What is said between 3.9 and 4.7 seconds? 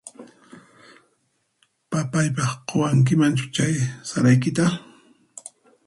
saraykita?